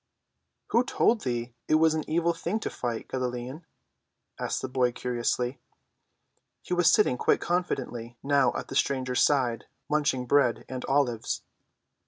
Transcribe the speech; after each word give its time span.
"Who 0.69 0.83
told 0.83 1.21
thee 1.21 1.53
it 1.67 1.75
was 1.75 1.93
an 1.93 2.09
evil 2.09 2.33
thing 2.33 2.59
to 2.61 2.71
fight, 2.71 3.07
Galilean?" 3.07 3.67
asked 4.39 4.63
the 4.63 4.67
boy 4.67 4.91
curiously. 4.93 5.59
He 6.63 6.73
was 6.73 6.91
sitting 6.91 7.19
quite 7.19 7.39
confidently 7.39 8.17
now 8.23 8.51
at 8.55 8.69
the 8.69 8.75
stranger's 8.75 9.21
side, 9.21 9.65
munching 9.89 10.25
bread 10.25 10.65
and 10.67 10.83
olives. 10.85 11.43